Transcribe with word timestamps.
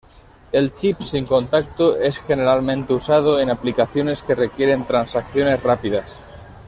El 0.51 0.73
"chip" 0.73 0.99
sin 1.03 1.27
contacto 1.27 1.95
es 1.95 2.17
generalmente 2.17 2.91
usado 2.91 3.39
en 3.39 3.51
aplicaciones 3.51 4.23
que 4.23 4.33
requieren 4.33 4.87
transacciones 4.87 5.61
rápidas. 5.61 6.17